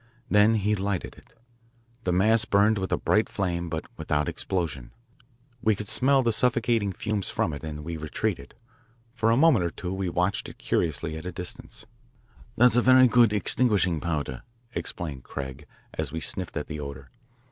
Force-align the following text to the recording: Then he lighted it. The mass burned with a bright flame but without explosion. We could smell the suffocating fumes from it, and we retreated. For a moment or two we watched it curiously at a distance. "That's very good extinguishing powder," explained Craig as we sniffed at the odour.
Then 0.31 0.55
he 0.55 0.73
lighted 0.73 1.13
it. 1.15 1.35
The 2.05 2.11
mass 2.11 2.43
burned 2.43 2.79
with 2.79 2.91
a 2.91 2.97
bright 2.97 3.29
flame 3.29 3.69
but 3.69 3.85
without 3.97 4.27
explosion. 4.27 4.89
We 5.61 5.75
could 5.75 5.87
smell 5.87 6.23
the 6.23 6.31
suffocating 6.31 6.91
fumes 6.91 7.29
from 7.29 7.53
it, 7.53 7.63
and 7.63 7.83
we 7.83 7.97
retreated. 7.97 8.55
For 9.13 9.29
a 9.29 9.37
moment 9.37 9.63
or 9.63 9.69
two 9.69 9.93
we 9.93 10.09
watched 10.09 10.49
it 10.49 10.57
curiously 10.57 11.17
at 11.17 11.25
a 11.27 11.31
distance. 11.31 11.85
"That's 12.57 12.77
very 12.77 13.07
good 13.07 13.31
extinguishing 13.31 13.99
powder," 13.99 14.41
explained 14.73 15.23
Craig 15.23 15.67
as 15.93 16.11
we 16.11 16.19
sniffed 16.19 16.57
at 16.57 16.65
the 16.65 16.79
odour. 16.79 17.11